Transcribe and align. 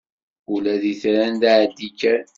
Ula 0.53 0.73
d 0.81 0.83
itran 0.91 1.33
d 1.41 1.43
aɛeddi 1.51 1.89
kan. 1.99 2.25